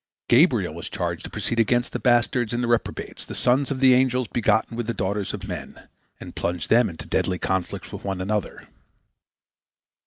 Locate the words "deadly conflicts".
7.05-7.91